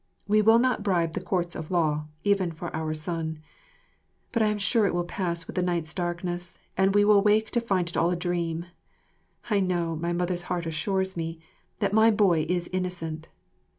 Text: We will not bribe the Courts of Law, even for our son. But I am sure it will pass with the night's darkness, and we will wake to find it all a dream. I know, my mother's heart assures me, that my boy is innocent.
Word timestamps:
We 0.27 0.41
will 0.41 0.57
not 0.57 0.81
bribe 0.81 1.13
the 1.13 1.21
Courts 1.21 1.55
of 1.55 1.69
Law, 1.69 2.07
even 2.23 2.51
for 2.51 2.75
our 2.75 2.91
son. 2.95 3.37
But 4.31 4.41
I 4.41 4.47
am 4.47 4.57
sure 4.57 4.87
it 4.87 4.95
will 4.95 5.03
pass 5.03 5.45
with 5.45 5.55
the 5.55 5.61
night's 5.61 5.93
darkness, 5.93 6.57
and 6.75 6.95
we 6.95 7.05
will 7.05 7.21
wake 7.21 7.51
to 7.51 7.61
find 7.61 7.87
it 7.87 7.95
all 7.95 8.09
a 8.09 8.15
dream. 8.15 8.65
I 9.51 9.59
know, 9.59 9.95
my 9.95 10.11
mother's 10.11 10.41
heart 10.49 10.65
assures 10.65 11.15
me, 11.15 11.39
that 11.77 11.93
my 11.93 12.09
boy 12.09 12.47
is 12.49 12.67
innocent. 12.73 13.29